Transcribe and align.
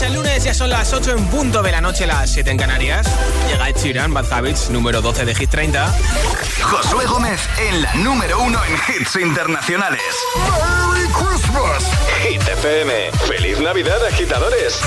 ¿Qué 0.00 0.06
tal 0.06 0.12
llevas 0.14 0.24
el 0.24 0.32
lunes? 0.32 0.44
Ya 0.44 0.54
son 0.54 0.70
las 0.70 0.92
8 0.94 1.10
en 1.10 1.26
punto 1.26 1.62
de 1.62 1.72
la 1.72 1.82
noche, 1.82 2.06
las 2.06 2.30
7 2.30 2.50
en 2.50 2.56
Canarias. 2.56 3.06
Llega 3.48 3.68
Ed 3.68 3.76
Sheeran, 3.76 4.14
Bad 4.14 4.32
Habits, 4.32 4.70
número 4.70 5.02
12 5.02 5.26
de 5.26 5.34
Hit 5.34 5.50
30. 5.50 5.94
Josué 6.62 7.04
Gómez 7.04 7.40
en 7.58 7.82
la 7.82 7.94
número 7.96 8.40
uno 8.40 8.58
en 8.64 8.74
hits 8.74 9.16
internacionales. 9.16 10.00
¡Merry 10.36 11.06
Christmas! 11.08 11.84
Hit 12.22 12.40
FM. 12.40 13.10
¡Feliz 13.26 13.60
Navidad, 13.60 14.02
agitadores! 14.06 14.80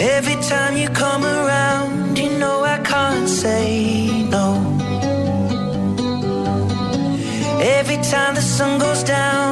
Every 0.00 0.36
time 0.42 0.76
you 0.76 0.88
come 0.90 1.24
around, 1.24 1.87
sun 8.58 8.76
goes 8.76 9.04
down, 9.04 9.47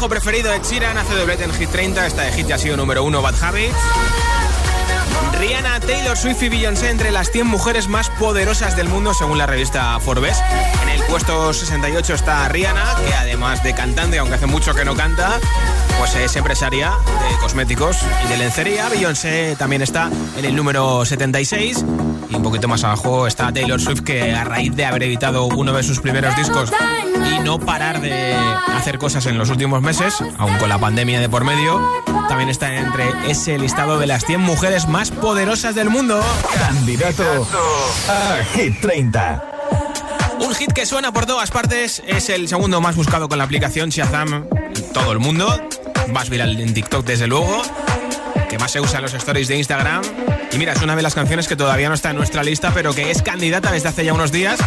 Pelirrojo 0.00 0.08
preferido, 0.08 0.54
Ed 0.54 0.62
Sheeran, 0.62 0.96
hace 0.96 1.14
doblete 1.14 1.44
en 1.44 1.52
Hit 1.52 1.68
30. 1.68 2.06
Esta 2.06 2.22
de 2.22 2.32
Hit 2.32 2.46
ya 2.46 2.54
ha 2.54 2.58
sido 2.58 2.74
número 2.74 3.04
uno, 3.04 3.20
Bad 3.20 3.34
Habits. 3.42 3.76
Rihanna, 5.38 5.78
Taylor 5.80 6.16
Swift 6.16 6.42
y 6.42 6.48
Beyoncé 6.48 6.88
entre 6.88 7.10
las 7.10 7.30
100 7.30 7.46
mujeres 7.46 7.86
más 7.86 8.08
poderosas 8.08 8.76
del 8.76 8.88
mundo 8.88 9.12
según 9.12 9.36
la 9.36 9.44
revista 9.44 10.00
Forbes. 10.00 10.38
Puesto 11.10 11.52
68 11.52 12.14
está 12.14 12.48
Rihanna, 12.48 12.84
que 13.04 13.12
además 13.12 13.64
de 13.64 13.74
cantante, 13.74 14.20
aunque 14.20 14.36
hace 14.36 14.46
mucho 14.46 14.72
que 14.74 14.84
no 14.84 14.94
canta, 14.94 15.40
pues 15.98 16.14
es 16.14 16.36
empresaria 16.36 16.92
de 17.04 17.36
cosméticos 17.40 17.96
y 18.24 18.28
de 18.28 18.36
lencería. 18.36 18.88
Beyoncé 18.88 19.56
también 19.58 19.82
está 19.82 20.08
en 20.36 20.44
el 20.44 20.54
número 20.54 21.04
76 21.04 21.84
y 22.30 22.34
un 22.36 22.42
poquito 22.44 22.68
más 22.68 22.84
abajo 22.84 23.26
está 23.26 23.52
Taylor 23.52 23.80
Swift, 23.80 24.02
que 24.02 24.32
a 24.32 24.44
raíz 24.44 24.72
de 24.76 24.84
haber 24.84 25.02
editado 25.02 25.46
uno 25.46 25.72
de 25.72 25.82
sus 25.82 25.98
primeros 25.98 26.36
discos 26.36 26.70
y 27.34 27.40
no 27.40 27.58
parar 27.58 28.00
de 28.00 28.32
hacer 28.76 28.98
cosas 28.98 29.26
en 29.26 29.36
los 29.36 29.50
últimos 29.50 29.82
meses, 29.82 30.14
aun 30.38 30.56
con 30.58 30.68
la 30.68 30.78
pandemia 30.78 31.18
de 31.18 31.28
por 31.28 31.42
medio, 31.42 31.80
también 32.28 32.50
está 32.50 32.72
entre 32.76 33.08
ese 33.28 33.58
listado 33.58 33.98
de 33.98 34.06
las 34.06 34.24
100 34.24 34.40
mujeres 34.40 34.86
más 34.86 35.10
poderosas 35.10 35.74
del 35.74 35.90
mundo. 35.90 36.22
Candidato 36.56 37.48
a 38.08 38.44
Hit 38.54 38.80
30. 38.80 39.59
Un 40.40 40.54
hit 40.54 40.72
que 40.72 40.86
suena 40.86 41.12
por 41.12 41.26
todas 41.26 41.50
partes, 41.50 42.02
es 42.06 42.28
el 42.30 42.48
segundo 42.48 42.80
más 42.80 42.96
buscado 42.96 43.28
con 43.28 43.38
la 43.38 43.44
aplicación 43.44 43.90
Shazam 43.90 44.46
en 44.74 44.92
todo 44.92 45.12
el 45.12 45.18
mundo, 45.18 45.68
más 46.12 46.30
viral 46.30 46.58
en 46.60 46.72
TikTok 46.74 47.04
desde 47.04 47.26
luego, 47.26 47.62
que 48.48 48.58
más 48.58 48.72
se 48.72 48.80
usa 48.80 48.98
en 48.98 49.02
los 49.02 49.14
stories 49.14 49.48
de 49.48 49.58
Instagram. 49.58 50.02
Y 50.52 50.58
mira, 50.58 50.72
es 50.72 50.82
una 50.82 50.96
de 50.96 51.02
las 51.02 51.14
canciones 51.14 51.46
que 51.46 51.56
todavía 51.56 51.88
no 51.88 51.94
está 51.94 52.10
en 52.10 52.16
nuestra 52.16 52.42
lista, 52.42 52.72
pero 52.74 52.94
que 52.94 53.10
es 53.10 53.22
candidata 53.22 53.70
desde 53.70 53.88
hace 53.88 54.04
ya 54.04 54.12
unos 54.12 54.32
días 54.32 54.58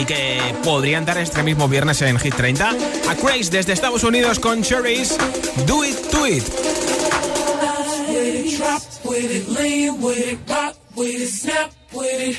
y 0.00 0.04
que 0.04 0.40
podría 0.62 0.98
entrar 0.98 1.18
este 1.18 1.42
mismo 1.42 1.68
viernes 1.68 2.00
en 2.02 2.18
Hit 2.18 2.34
30. 2.34 2.70
A 3.08 3.14
Craze 3.16 3.50
desde 3.50 3.72
Estados 3.72 4.04
Unidos 4.04 4.38
con 4.38 4.62
Cherries, 4.62 5.16
Do 5.66 5.84
It, 5.84 5.96
Do 6.12 6.26
It. 6.26 6.44
with 9.04 9.30
it, 9.30 9.48
with 9.48 10.18
it, 10.18 10.38
rock 10.48 10.76
with 10.96 11.20
it, 11.20 11.28
snap 11.28 11.70
with 11.92 12.20
it. 12.20 12.38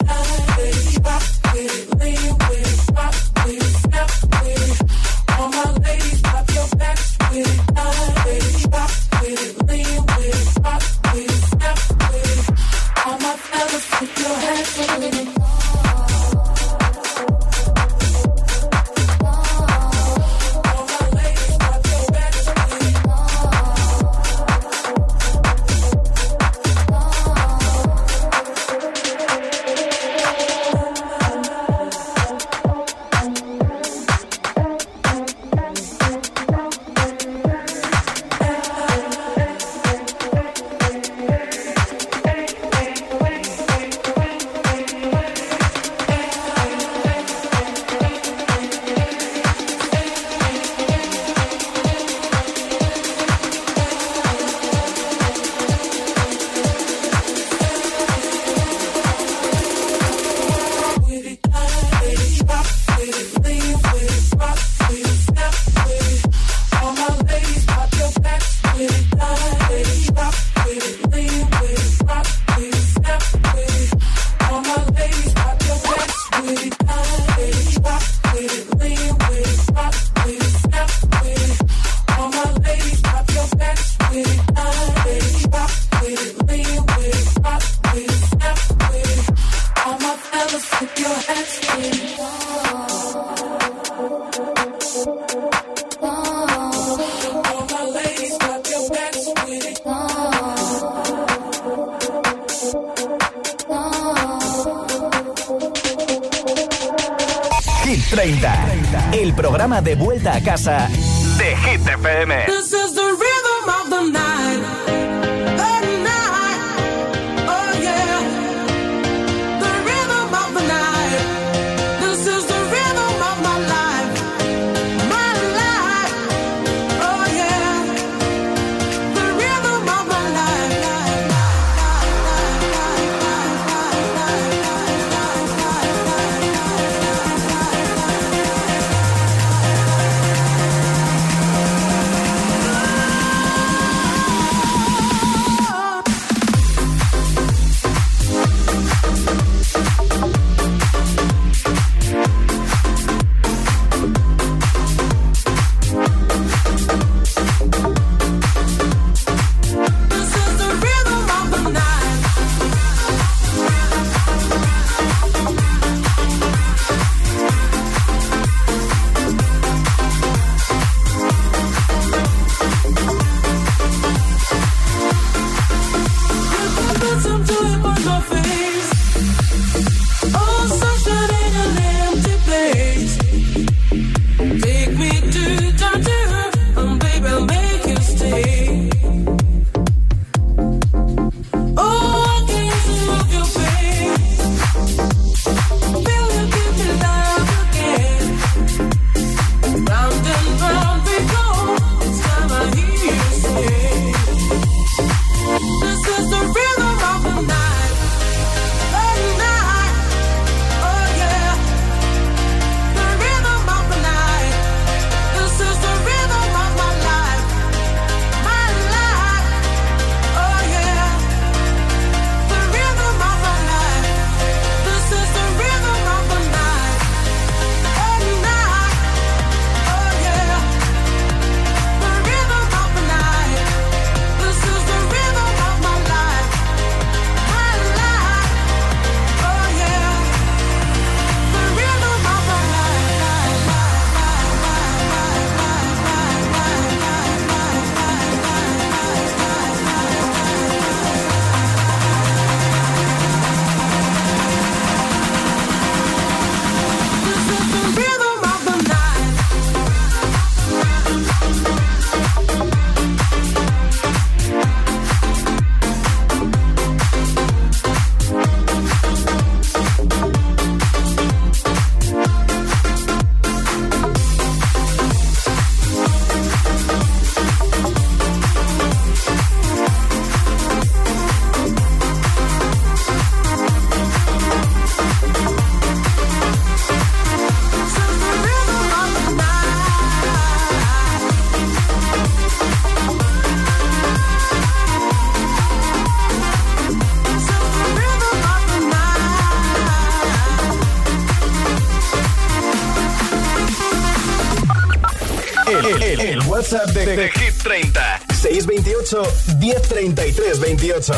628 309.03 309.57
1033 309.59 310.59
28. 310.59 311.13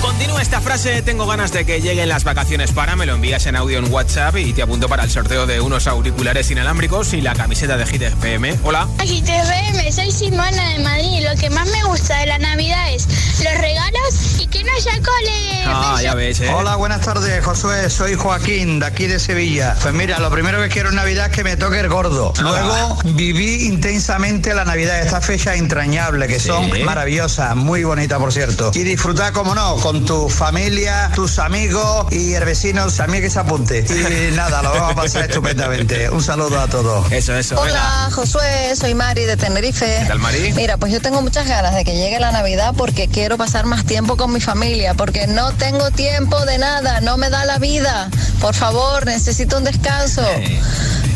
Continúa 0.00 0.42
esta 0.42 0.60
frase, 0.60 1.02
tengo 1.02 1.26
ganas 1.26 1.50
de 1.52 1.64
que 1.64 1.80
lleguen 1.80 2.08
las 2.08 2.24
vacaciones 2.24 2.72
para, 2.72 2.94
me 2.94 3.06
lo 3.06 3.14
envías 3.14 3.46
en 3.46 3.56
audio 3.56 3.78
en 3.78 3.90
WhatsApp 3.92 4.36
y 4.36 4.52
te 4.52 4.62
apunto 4.62 4.88
para 4.88 5.02
el 5.02 5.10
sorteo 5.10 5.46
de 5.46 5.60
unos 5.60 5.86
auriculares 5.86 6.50
inalámbricos 6.50 7.14
y 7.14 7.22
la 7.22 7.34
camiseta 7.34 7.76
de 7.76 7.86
Hit 7.86 8.02
FM. 8.02 8.58
Hola. 8.64 8.86
Hit 9.02 9.26
FM, 9.26 9.90
soy 9.90 10.12
Simona 10.12 10.70
de 10.70 10.78
Madrid. 10.80 11.26
Lo 11.28 11.34
que 11.40 11.50
más 11.50 11.68
me 11.70 11.82
gusta 11.84 12.18
de 12.18 12.26
la 12.26 12.38
Navidad 12.38 12.92
es 12.92 13.08
los 13.42 13.54
regalos 13.54 14.40
y 14.40 14.46
que 14.46 14.62
no 14.62 14.72
haya 14.72 14.92
cole. 15.02 15.53
Ah, 15.66 16.00
ya 16.02 16.14
ves, 16.14 16.40
¿eh? 16.40 16.50
Hola, 16.52 16.76
buenas 16.76 17.00
tardes, 17.00 17.44
Josué. 17.44 17.88
Soy 17.88 18.14
Joaquín, 18.14 18.80
de 18.80 18.86
aquí 18.86 19.06
de 19.06 19.18
Sevilla. 19.18 19.76
Pues 19.80 19.94
mira, 19.94 20.18
lo 20.18 20.30
primero 20.30 20.60
que 20.62 20.68
quiero 20.68 20.90
en 20.90 20.96
Navidad 20.96 21.26
es 21.26 21.32
que 21.32 21.44
me 21.44 21.56
toque 21.56 21.80
el 21.80 21.88
gordo. 21.88 22.32
Luego 22.40 22.98
viví 23.04 23.66
intensamente 23.66 24.54
la 24.54 24.64
Navidad, 24.64 25.00
estas 25.00 25.24
fechas 25.24 25.56
entrañables 25.56 26.28
que 26.28 26.40
son 26.40 26.70
maravillosas, 26.84 27.56
muy 27.56 27.84
bonitas, 27.84 28.18
por 28.18 28.32
cierto. 28.32 28.70
Y 28.74 28.82
disfrutar, 28.82 29.32
como 29.32 29.54
no, 29.54 29.76
con 29.76 30.04
tu 30.04 30.28
familia, 30.28 31.10
tus 31.14 31.38
amigos 31.38 32.12
y 32.12 32.34
el 32.34 32.44
vecino 32.44 32.86
también 32.90 33.22
que 33.22 33.30
se 33.30 33.38
apunte. 33.38 33.84
Y 33.88 34.34
nada, 34.34 34.62
lo 34.62 34.70
vamos 34.70 34.92
a 34.92 34.94
pasar 34.94 35.24
estupendamente. 35.28 36.10
Un 36.10 36.22
saludo 36.22 36.60
a 36.60 36.66
todos. 36.66 37.10
Eso, 37.12 37.34
eso. 37.34 37.58
Hola, 37.58 38.08
Josué, 38.12 38.74
soy 38.76 38.94
Mari 38.94 39.24
de 39.24 39.36
Tenerife. 39.36 39.98
¿Qué 40.00 40.06
tal, 40.06 40.18
Mari? 40.18 40.52
Mira, 40.52 40.76
pues 40.76 40.92
yo 40.92 41.00
tengo 41.00 41.22
muchas 41.22 41.48
ganas 41.48 41.74
de 41.74 41.84
que 41.84 41.94
llegue 41.94 42.20
la 42.20 42.32
Navidad 42.32 42.74
porque 42.76 43.08
quiero 43.08 43.36
pasar 43.38 43.66
más 43.66 43.84
tiempo 43.84 44.16
con 44.16 44.32
mi 44.32 44.40
familia, 44.40 44.94
porque 44.94 45.26
no 45.26 45.53
tengo 45.54 45.90
tiempo 45.90 46.38
de 46.44 46.58
nada, 46.58 47.00
no 47.00 47.16
me 47.16 47.30
da 47.30 47.44
la 47.44 47.58
vida. 47.58 48.08
Por 48.40 48.54
favor, 48.54 49.06
necesito 49.06 49.58
un 49.58 49.64
descanso. 49.64 50.22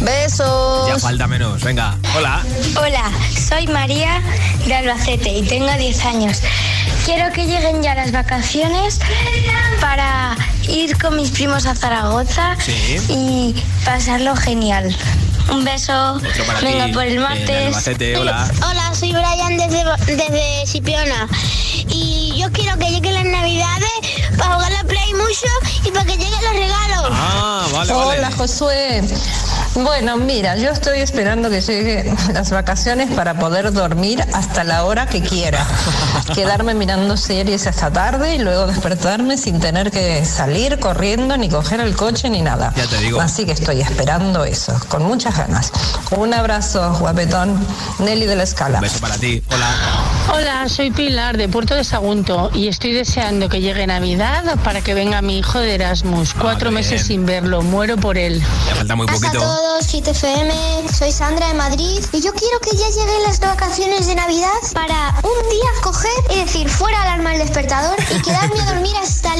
Besos. 0.00 0.88
Ya 0.88 0.99
falta 0.99 1.26
menos. 1.26 1.62
Venga, 1.62 1.97
hola. 2.16 2.42
Hola, 2.80 3.11
soy 3.49 3.66
María 3.66 4.21
de 4.66 4.75
Albacete 4.75 5.30
y 5.30 5.42
tengo 5.42 5.71
10 5.73 6.04
años. 6.04 6.38
Quiero 7.04 7.33
que 7.33 7.47
lleguen 7.47 7.83
ya 7.83 7.95
las 7.95 8.12
vacaciones 8.12 9.00
para 9.80 10.37
ir 10.68 10.97
con 10.99 11.16
mis 11.16 11.30
primos 11.30 11.66
a 11.66 11.75
Zaragoza 11.75 12.57
Sí. 12.61 12.99
y 13.09 13.54
pasarlo 13.85 14.37
genial. 14.37 14.95
Un 15.50 15.64
beso. 15.64 16.14
Otro 16.14 16.45
para 16.45 16.61
Venga 16.61 16.87
ti, 16.87 16.93
por 16.93 17.05
el 17.05 17.21
martes. 17.21 17.67
Albacete, 17.67 18.17
hola. 18.17 18.50
Hola, 18.69 18.95
soy 18.95 19.12
Brian 19.12 19.57
desde, 19.57 19.85
desde 20.07 20.67
Sipiona. 20.67 21.26
Y 21.88 22.35
yo 22.37 22.50
quiero 22.52 22.78
que 22.78 22.90
lleguen 22.90 23.14
las 23.14 23.25
navidades 23.25 23.90
para 24.37 24.55
jugar 24.55 24.73
la 24.73 24.85
Play 24.85 25.14
mucho 25.14 25.49
y 25.85 25.90
para 25.90 26.05
que 26.05 26.17
lleguen 26.17 26.45
los 26.45 26.52
regalos. 26.52 27.09
Ah, 27.12 27.67
vale, 27.73 27.93
vale. 27.93 28.19
Hola 28.19 28.31
Josué. 28.33 29.02
Bueno, 29.75 30.17
mira, 30.17 30.57
yo 30.57 30.71
estoy 30.71 31.01
esperando 31.01 31.51
que 31.51 31.61
lleguen 31.61 32.17
las 32.33 32.51
vacaciones 32.51 33.11
para 33.13 33.39
poder 33.39 33.73
dormir 33.73 34.25
hasta 34.33 34.65
la 34.65 34.85
hora 34.85 35.07
que 35.07 35.23
quiera. 35.23 35.65
Quedarme 36.35 36.75
mirando 36.75 37.17
series 37.17 37.67
hasta 37.67 37.91
tarde 37.91 38.35
y 38.35 38.39
luego 38.39 38.67
despertarme 38.67 39.37
sin 39.39 39.61
tener 39.61 39.91
que 39.91 40.25
salir 40.25 40.79
corriendo 40.79 41.37
ni 41.37 41.49
coger 41.49 41.81
el 41.81 41.95
coche 41.97 42.29
ni 42.31 42.43
nada. 42.43 42.73
Ya 42.77 42.87
te 42.87 42.99
digo. 42.99 43.21
Así 43.21 43.45
que 43.45 43.53
estoy 43.53 43.81
esperando 43.81 44.45
eso, 44.45 44.79
con 44.89 45.05
muchas 45.05 45.37
ganas. 45.37 45.73
Un 46.11 46.35
abrazo, 46.35 46.97
guapetón. 46.99 47.59
Nelly 47.99 48.27
de 48.27 48.37
la 48.37 48.43
Escala. 48.45 48.79
Un 48.79 48.83
beso 48.83 49.01
para 49.01 49.17
ti. 49.17 49.43
Hola. 49.51 49.98
Hola, 50.31 50.69
soy 50.69 50.91
Pilar 50.91 51.37
de 51.39 51.49
Puerto 51.49 51.75
de 51.75 51.85
Sagunto 51.85 52.51
y 52.55 52.69
estoy 52.69 52.93
deseando 52.93 53.49
que 53.49 53.61
llegue 53.61 53.87
Navidad 53.87 54.59
para 54.63 54.83
que 54.83 54.93
venga 54.93 55.23
mi 55.23 55.39
hijo 55.39 55.59
de 55.59 55.75
Erasmus. 55.75 56.35
Cuatro 56.35 56.69
bien. 56.71 56.75
meses 56.75 57.07
sin 57.07 57.25
verlo, 57.25 57.63
muero 57.63 57.97
por 57.97 58.19
él. 58.19 58.43
Ya 58.69 58.75
falta 58.75 58.95
muy 58.95 59.07
Hola 59.07 59.17
a 59.17 59.21
poquito. 59.21 59.39
todos, 59.39 59.87
Hit 59.87 60.07
FM, 60.07 60.53
soy 60.93 61.13
Sandra 61.13 61.49
de 61.49 61.55
Madrid 61.55 62.05
y 62.13 62.21
yo 62.21 62.33
quiero 62.35 62.61
que 62.61 62.77
ya 62.77 62.89
lleguen 62.89 63.23
las 63.25 63.41
vacaciones 63.41 64.07
de 64.07 64.15
Navidad 64.17 64.49
para 64.75 65.15
un 65.23 65.51
día 65.51 65.71
coger 65.83 66.11
y 66.31 66.41
decir 66.41 66.69
fuera 66.69 67.03
alarma 67.03 67.31
al 67.31 67.39
despertador 67.39 67.97
y 68.15 68.21
quedarme 68.23 68.61
a 68.61 68.75
dormir 68.75 68.95
hasta 69.03 69.35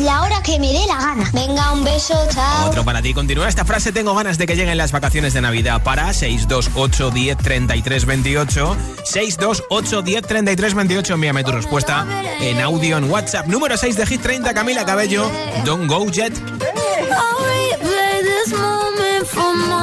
la 0.00 0.22
hora 0.22 0.42
que 0.42 0.58
me 0.58 0.72
dé 0.72 0.86
la 0.88 0.96
gana. 0.96 1.30
Venga, 1.32 1.72
un 1.72 1.84
beso, 1.84 2.14
chao. 2.32 2.68
Otro 2.68 2.84
para 2.84 3.00
ti. 3.00 3.14
Continúa 3.14 3.48
esta 3.48 3.64
frase. 3.64 3.92
Tengo 3.92 4.14
ganas 4.14 4.38
de 4.38 4.46
que 4.46 4.56
lleguen 4.56 4.76
las 4.76 4.90
vacaciones 4.90 5.34
de 5.34 5.40
Navidad 5.40 5.82
para 5.84 6.12
628 6.12 7.10
10 7.10 7.38
33 7.38 8.06
28. 8.06 8.76
628 9.04 10.02
10 10.02 10.22
33 10.32 10.72
28. 10.72 11.12
Envíame 11.12 11.44
tu 11.44 11.52
respuesta 11.52 12.06
en 12.40 12.58
audio 12.62 12.96
en 12.96 13.04
WhatsApp. 13.10 13.46
Número 13.48 13.76
6 13.76 13.96
de 13.96 14.06
Hit 14.06 14.22
30, 14.22 14.54
Camila 14.54 14.86
Cabello. 14.86 15.30
Don't 15.66 15.86
go 15.86 16.06
yet. 16.06 16.32
I'll 16.32 17.44
replay 17.44 18.22
this 18.22 18.52
moment 18.58 19.26
for 19.26 19.54
months. 19.54 19.82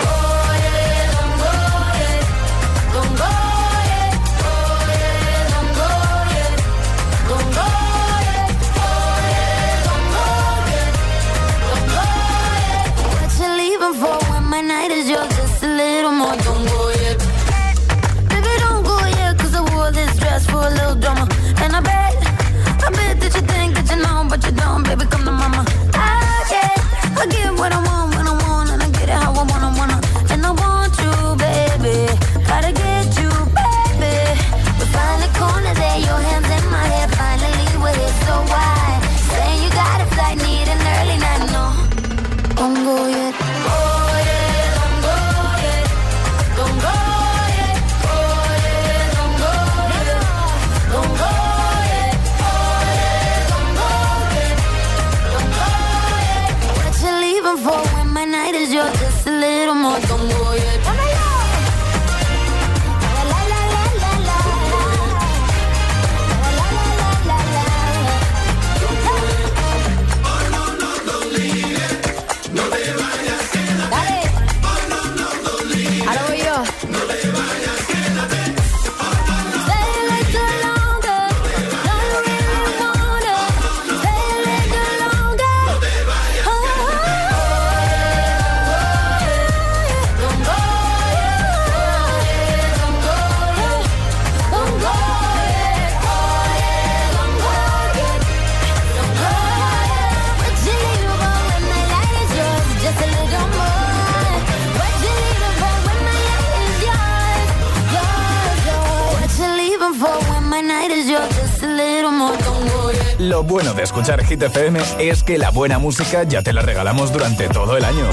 Lo 113.41 113.47
bueno 113.47 113.73
de 113.73 113.81
escuchar 113.81 114.23
Hit 114.23 114.43
FM 114.43 114.79
es 114.99 115.23
que 115.23 115.39
la 115.39 115.49
buena 115.49 115.79
música 115.79 116.21
ya 116.21 116.43
te 116.43 116.53
la 116.53 116.61
regalamos 116.61 117.11
durante 117.11 117.49
todo 117.49 117.75
el 117.75 117.83
año. 117.83 118.05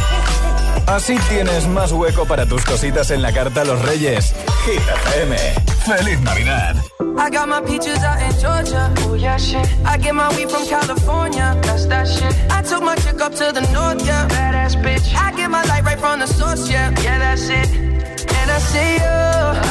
Así 0.86 1.18
tienes 1.28 1.68
más 1.68 1.92
hueco 1.92 2.24
para 2.24 2.46
tus 2.46 2.64
cositas 2.64 3.10
en 3.10 3.20
la 3.20 3.30
carta 3.30 3.60
a 3.60 3.64
los 3.66 3.82
Reyes. 3.82 4.34
Hit 4.64 4.80
FM. 4.80 5.36
¡Feliz 5.84 6.18
Navidad! 6.22 6.76
I 7.18 7.28
got 7.28 7.46
my 7.46 7.60
peaches 7.60 8.02
out 8.02 8.22
in 8.22 8.32
Georgia. 8.40 8.90
Oh 9.06 9.16
yeah, 9.16 9.36
shit. 9.36 9.68
I 9.84 9.98
get 9.98 10.14
my 10.14 10.34
weed 10.34 10.50
from 10.50 10.66
California. 10.66 11.54
That's 11.60 11.84
that 11.88 12.08
shit. 12.08 12.34
I 12.50 12.62
took 12.62 12.82
my 12.82 12.94
chick 12.96 13.20
up 13.20 13.34
to 13.34 13.52
the 13.52 13.60
north, 13.70 14.06
yeah. 14.06 14.26
Badass 14.28 14.82
bitch. 14.82 15.14
I 15.14 15.36
get 15.36 15.50
my 15.50 15.62
light 15.64 15.84
right 15.84 16.00
from 16.00 16.20
the 16.20 16.26
source, 16.26 16.70
yeah. 16.70 16.88
Yeah, 17.02 17.18
that's 17.18 17.50
it. 17.50 17.68
And 17.68 18.50
I 18.50 18.58
see 18.60 18.94
you. 18.94 19.68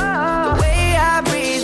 The 0.54 0.62
way 0.62 0.96
I 0.96 1.22
breathe 1.22 1.64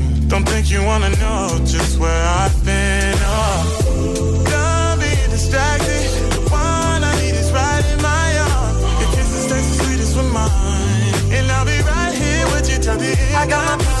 Don't 0.31 0.47
think 0.47 0.71
you 0.71 0.81
wanna 0.81 1.09
know 1.17 1.59
just 1.65 1.99
where 1.99 2.23
I've 2.23 2.55
been. 2.63 3.17
Oh, 3.19 4.43
don't 4.45 4.97
be 4.97 5.11
distracted. 5.29 6.07
The 6.31 6.39
one 6.49 7.03
I 7.03 7.13
need 7.19 7.35
is 7.35 7.51
right 7.51 7.83
in 7.91 8.01
my 8.01 8.39
arms. 8.39 8.79
Your 9.01 9.11
kisses 9.11 9.51
taste 9.51 9.77
the 9.77 9.83
sweetest 9.83 10.15
with 10.15 10.31
mine, 10.31 11.33
and 11.35 11.51
I'll 11.51 11.65
be 11.65 11.81
right 11.83 12.13
here 12.13 12.45
with 12.53 12.71
you 12.71 12.79
till 12.79 12.95
the 12.95 13.11
end. 13.11 13.35
I 13.35 13.45
got 13.45 13.77
my 13.83 14.00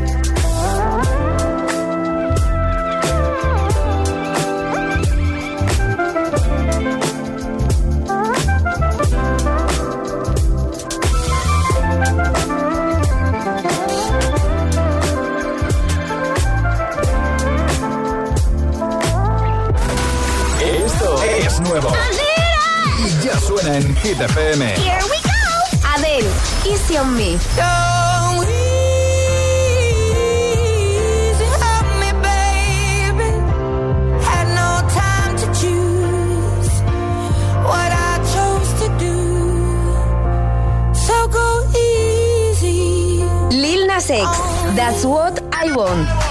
Nuevo. 21.71 21.89
Y 22.99 23.25
ya 23.25 23.39
suena 23.39 23.77
en 23.77 23.95
Hit 23.97 24.19
FM. 24.19 24.65
Here 24.75 24.99
we 25.09 25.17
go. 25.23 25.29
Adele, 25.95 26.29
Easy 26.65 26.97
on 26.97 27.15
Me. 27.15 27.37
Don't 27.55 28.47
easy 30.11 31.49
on 31.71 31.85
me, 32.01 32.11
baby. 32.27 33.29
Had 34.27 34.47
no 34.53 34.71
time 34.89 35.35
to 35.37 35.45
choose 35.61 36.71
what 37.63 37.91
I 37.91 38.19
chose 38.33 38.69
to 38.81 38.87
do. 38.99 39.15
So 40.93 41.27
go 41.29 41.47
easy. 41.77 43.23
Lil 43.55 43.87
Nas 43.87 44.09
X, 44.09 44.27
That's 44.75 45.05
What 45.05 45.41
I 45.53 45.73
Want. 45.75 46.30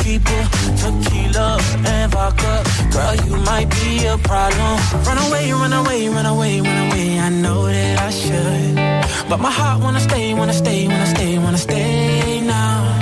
it. 0.19 0.47
Tequila 0.81 1.59
and 1.85 2.11
vodka. 2.11 2.63
Girl, 2.91 3.15
you 3.27 3.37
might 3.37 3.69
be 3.69 4.05
a 4.05 4.17
problem. 4.17 4.73
Run 5.05 5.17
away, 5.27 5.51
run 5.53 5.73
away, 5.73 6.09
run 6.09 6.25
away, 6.25 6.61
run 6.61 6.79
away. 6.87 7.19
I 7.19 7.29
know 7.29 7.65
that 7.67 7.99
I 7.99 8.09
should. 8.09 8.75
But 9.29 9.39
my 9.39 9.51
heart 9.51 9.81
wanna 9.81 10.01
stay, 10.01 10.33
wanna 10.33 10.53
stay, 10.53 10.87
wanna 10.87 11.07
stay, 11.07 11.37
wanna 11.37 11.57
stay 11.57 12.41
now. 12.41 12.99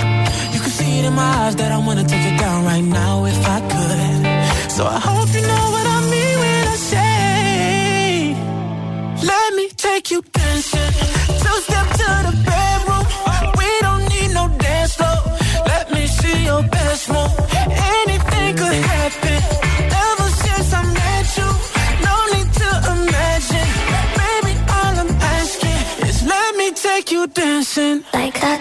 You 0.54 0.60
can 0.60 0.70
see 0.70 1.00
it 1.00 1.06
in 1.06 1.14
my 1.14 1.32
eyes 1.42 1.56
that 1.56 1.72
I 1.72 1.78
wanna 1.78 2.04
take 2.04 2.26
it 2.32 2.38
down 2.40 2.66
right 2.66 2.84
now 2.84 3.26
if 3.26 3.40
I 3.56 3.60
could. 3.72 4.72
So 4.72 4.86
I 4.86 5.00
hope 5.00 5.30
you 5.34 5.42
know 5.42 5.79
you 27.20 27.28
dancing 27.28 28.04
like 28.14 28.40
that, 28.40 28.60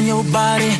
on 0.00 0.06
your 0.06 0.24
body 0.32 0.79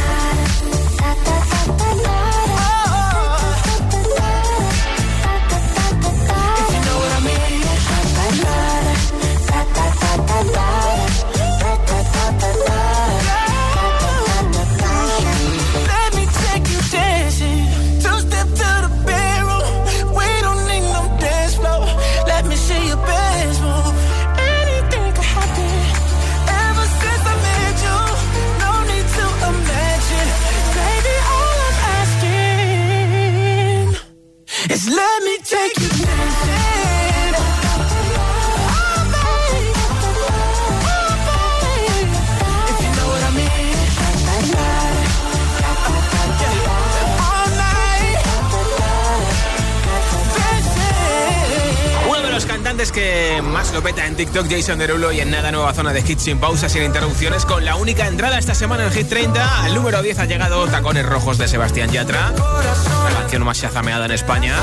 que 52.91 53.41
más 53.43 53.73
lo 53.73 53.81
peta 53.81 54.05
en 54.05 54.15
TikTok, 54.15 54.47
Jason 54.49 54.77
Derulo, 54.79 55.11
y 55.11 55.19
en 55.19 55.31
nada 55.31 55.51
nueva 55.51 55.73
zona 55.73 55.93
de 55.93 56.01
hits 56.01 56.23
sin 56.23 56.39
pausa, 56.39 56.69
sin 56.69 56.83
interrupciones, 56.83 57.45
con 57.45 57.63
la 57.63 57.75
única 57.75 58.07
entrada 58.07 58.37
esta 58.37 58.53
semana 58.53 58.85
en 58.85 58.91
Hit 58.91 59.07
30. 59.07 59.63
Al 59.63 59.73
número 59.73 60.01
10 60.01 60.19
ha 60.19 60.25
llegado 60.25 60.67
Tacones 60.67 61.05
Rojos 61.05 61.37
de 61.37 61.47
Sebastián 61.47 61.91
Yatra, 61.91 62.31
la 62.31 63.19
canción 63.19 63.43
más 63.43 63.59
chazameada 63.59 64.05
en 64.05 64.11
España. 64.11 64.55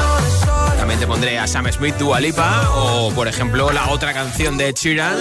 También 0.76 1.00
te 1.00 1.06
pondré 1.06 1.38
a 1.38 1.46
Sam 1.46 1.70
Smith, 1.72 1.96
Dua 1.96 2.20
Lipa, 2.20 2.70
o 2.74 3.10
por 3.12 3.28
ejemplo 3.28 3.72
la 3.72 3.88
otra 3.88 4.12
canción 4.12 4.56
de 4.56 4.72
Sheeran, 4.72 5.16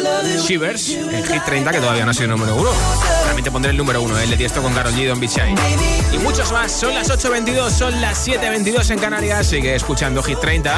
Shivers, 0.46 0.90
en 0.90 1.26
Hit 1.26 1.44
30, 1.46 1.72
que 1.72 1.80
todavía 1.80 2.06
no 2.06 2.12
ha 2.12 2.14
sido 2.14 2.30
número 2.30 2.56
1. 2.56 2.70
También 3.26 3.44
te 3.44 3.52
pondré 3.52 3.72
el 3.72 3.78
número 3.78 4.02
1, 4.02 4.20
el 4.20 4.30
de 4.30 4.38
Tiesto 4.38 4.62
con 4.62 4.74
Karol 4.74 4.94
G, 4.94 5.08
Don 5.08 5.20
Bichai. 5.20 5.56
Y 6.14 6.18
muchos 6.20 6.52
más. 6.52 6.72
Son 6.72 6.94
las 6.94 7.10
8.22, 7.10 7.70
son 7.70 8.02
las 8.02 8.28
7.22 8.28 8.92
en 8.92 9.00
Canarias. 9.00 9.48
Sigue 9.48 9.76
escuchando 9.76 10.22
Hit 10.24 10.40
30. 10.40 10.78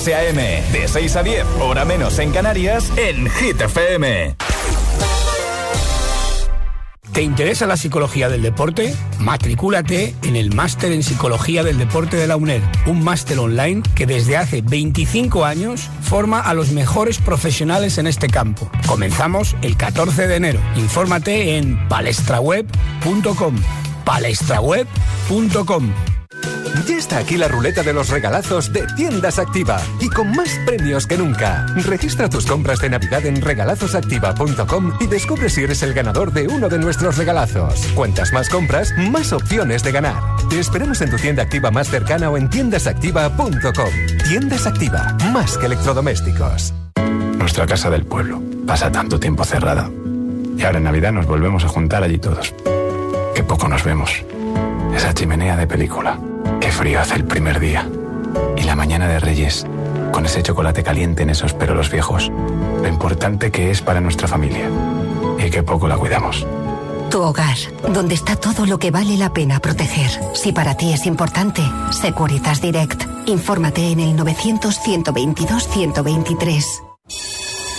José. 0.00 0.64
De 0.72 0.88
6 0.88 1.16
a 1.16 1.22
10, 1.22 1.44
hora 1.60 1.84
menos 1.84 2.18
en 2.20 2.32
Canarias, 2.32 2.90
en 2.96 3.28
Hit. 3.28 3.60
¿Te 7.12 7.20
interesa 7.20 7.66
la 7.66 7.76
psicología 7.76 8.30
del 8.30 8.40
deporte? 8.40 8.94
Matricúlate 9.18 10.14
en 10.22 10.36
el 10.36 10.54
Máster 10.54 10.92
en 10.92 11.02
Psicología 11.02 11.64
del 11.64 11.76
Deporte 11.76 12.16
de 12.16 12.26
la 12.26 12.36
UNED, 12.36 12.62
un 12.86 13.04
máster 13.04 13.38
online 13.38 13.82
que 13.94 14.06
desde 14.06 14.38
hace 14.38 14.62
25 14.62 15.44
años 15.44 15.90
forma 16.00 16.40
a 16.40 16.54
los 16.54 16.70
mejores 16.72 17.18
profesionales 17.18 17.98
en 17.98 18.06
este 18.06 18.28
campo. 18.28 18.70
Comenzamos 18.86 19.54
el 19.60 19.76
14 19.76 20.28
de 20.28 20.36
enero. 20.36 20.60
Infórmate 20.76 21.58
en 21.58 21.78
palestraweb.com. 21.88 23.54
palestraweb.com. 24.06 25.92
Ya 26.86 26.96
está 26.96 27.18
aquí 27.18 27.36
la 27.36 27.48
ruleta 27.48 27.82
de 27.82 27.92
los 27.92 28.08
regalazos 28.08 28.72
de 28.72 28.86
Tiendas 28.96 29.38
Activa 29.38 29.80
y 30.00 30.08
con 30.08 30.30
más 30.32 30.58
premios 30.66 31.06
que 31.06 31.18
nunca. 31.18 31.66
Registra 31.76 32.28
tus 32.28 32.46
compras 32.46 32.80
de 32.80 32.90
Navidad 32.90 33.26
en 33.26 33.40
regalazosactiva.com 33.40 34.92
y 35.00 35.06
descubre 35.06 35.50
si 35.50 35.62
eres 35.62 35.82
el 35.82 35.94
ganador 35.94 36.32
de 36.32 36.48
uno 36.48 36.68
de 36.68 36.78
nuestros 36.78 37.16
regalazos. 37.16 37.86
Cuantas 37.94 38.32
más 38.32 38.48
compras, 38.48 38.92
más 39.10 39.32
opciones 39.32 39.82
de 39.82 39.92
ganar. 39.92 40.20
Te 40.48 40.58
esperamos 40.58 41.00
en 41.00 41.10
tu 41.10 41.16
tienda 41.16 41.42
activa 41.42 41.70
más 41.70 41.88
cercana 41.88 42.30
o 42.30 42.36
en 42.36 42.48
tiendasactiva.com. 42.48 43.90
Tiendas 44.28 44.66
Activa, 44.66 45.16
más 45.32 45.58
que 45.58 45.66
electrodomésticos. 45.66 46.72
Nuestra 47.36 47.66
casa 47.66 47.90
del 47.90 48.04
pueblo 48.04 48.42
pasa 48.66 48.92
tanto 48.92 49.18
tiempo 49.18 49.44
cerrada. 49.44 49.90
Y 50.56 50.62
ahora 50.62 50.78
en 50.78 50.84
Navidad 50.84 51.12
nos 51.12 51.26
volvemos 51.26 51.64
a 51.64 51.68
juntar 51.68 52.02
allí 52.02 52.18
todos. 52.18 52.54
Qué 53.34 53.42
poco 53.42 53.68
nos 53.68 53.82
vemos. 53.82 54.24
Esa 54.94 55.14
chimenea 55.14 55.56
de 55.56 55.66
película. 55.66 56.18
El 56.82 57.26
primer 57.26 57.60
día. 57.60 57.86
Y 58.56 58.62
la 58.62 58.74
mañana 58.74 59.06
de 59.06 59.20
Reyes, 59.20 59.66
con 60.12 60.24
ese 60.24 60.42
chocolate 60.42 60.82
caliente 60.82 61.22
en 61.22 61.28
esos 61.28 61.52
perolos 61.52 61.90
viejos. 61.90 62.30
Lo 62.30 62.88
importante 62.88 63.50
que 63.50 63.70
es 63.70 63.82
para 63.82 64.00
nuestra 64.00 64.26
familia. 64.26 64.70
Y 65.38 65.50
qué 65.50 65.62
poco 65.62 65.88
la 65.88 65.98
cuidamos. 65.98 66.46
Tu 67.10 67.20
hogar, 67.20 67.58
donde 67.92 68.14
está 68.14 68.34
todo 68.34 68.64
lo 68.64 68.78
que 68.78 68.90
vale 68.90 69.18
la 69.18 69.30
pena 69.30 69.60
proteger. 69.60 70.10
Si 70.34 70.52
para 70.52 70.74
ti 70.74 70.94
es 70.94 71.04
importante, 71.04 71.60
Securitas 71.90 72.62
Direct. 72.62 73.04
Infórmate 73.26 73.92
en 73.92 74.00
el 74.00 74.16
900-122-123. 74.16 76.89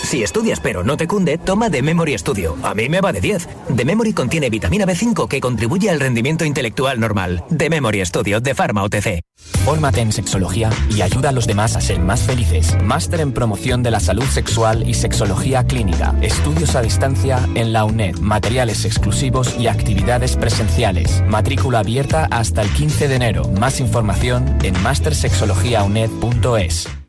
Si 0.04 0.24
estudias 0.24 0.60
pero 0.60 0.84
no 0.84 0.98
te 0.98 1.08
cunde, 1.08 1.38
toma 1.38 1.70
The 1.70 1.82
Memory 1.82 2.18
Studio. 2.18 2.58
A 2.64 2.74
mí 2.74 2.90
me 2.90 3.02
va 3.02 3.14
de 3.14 3.22
10. 3.22 3.48
The 3.76 3.86
Memory 3.86 4.14
contiene 4.14 4.50
vitamina 4.50 4.86
B5 4.86 5.28
que 5.28 5.40
contribuye 5.40 5.90
al 5.90 6.00
rendimiento 6.00 6.46
intelectual 6.46 7.00
normal. 7.00 7.44
The 7.56 7.70
Memory 7.70 8.06
Studio 8.06 8.42
de 8.42 8.56
Pharma 8.56 8.84
OTC. 8.84 9.22
Fórmate 9.64 10.02
en 10.02 10.12
sexología 10.12 10.70
y 10.90 11.02
ayuda 11.02 11.30
a 11.30 11.32
los 11.32 11.48
demás 11.48 11.76
a 11.76 11.82
ser 11.82 12.00
más 12.00 12.22
felices. 12.22 12.76
Máster 12.84 13.22
en 13.22 13.32
promoción 13.32 13.84
de 13.84 13.92
la 13.92 14.00
salud 14.00 14.26
sexual 14.26 14.88
y 14.88 14.96
sexología 14.96 15.66
clínica. 15.66 16.16
Estudios 16.22 16.76
a 16.76 16.82
distancia 16.82 17.48
en 17.56 17.74
la 17.74 17.86
UNED. 17.86 18.18
Materiales 18.20 18.86
exclusivos 18.86 19.56
y 19.58 19.68
actividades 19.68 20.36
presenciales. 20.36 21.24
Matrícula 21.28 21.80
abierta 21.80 22.28
hasta 22.32 22.62
el 22.62 22.70
15 22.70 23.08
de 23.08 23.16
enero. 23.16 23.48
Más 23.60 23.80
información 23.80 24.58
en 24.64 24.82
mastersexologiauned.es. 24.82 27.01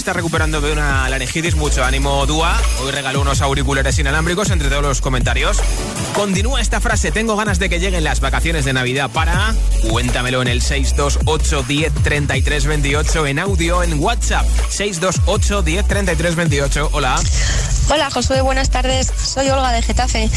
Está 0.00 0.14
recuperando 0.14 0.62
de 0.62 0.72
una 0.72 1.10
laringitis. 1.10 1.56
Mucho 1.56 1.84
ánimo, 1.84 2.24
Dua. 2.24 2.58
Hoy 2.82 2.90
regaló 2.90 3.20
unos 3.20 3.42
auriculares 3.42 3.98
inalámbricos 3.98 4.48
entre 4.48 4.70
todos 4.70 4.82
los 4.82 5.02
comentarios. 5.02 5.58
Continúa 6.14 6.62
esta 6.62 6.80
frase. 6.80 7.12
Tengo 7.12 7.36
ganas 7.36 7.58
de 7.58 7.68
que 7.68 7.80
lleguen 7.80 8.02
las 8.02 8.20
vacaciones 8.20 8.64
de 8.64 8.72
Navidad 8.72 9.10
para... 9.10 9.54
Cuéntamelo 9.90 10.40
en 10.40 10.48
el 10.48 10.62
628 10.62 11.64
10 11.68 11.94
33 12.02 12.66
28 12.66 13.26
en 13.26 13.38
audio 13.40 13.82
en 13.82 14.00
WhatsApp. 14.00 14.46
628 14.70 15.62
10 15.62 15.86
33 15.86 16.34
28. 16.34 16.88
Hola. 16.92 17.20
Hola 17.90 18.10
Josué, 18.10 18.40
buenas 18.40 18.70
tardes. 18.70 19.12
Soy 19.22 19.50
Olga 19.50 19.70
de 19.72 19.82
Getafe. 19.82 20.30